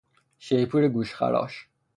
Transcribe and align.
شیپور 0.39 0.87
گوشخراش 0.89 1.67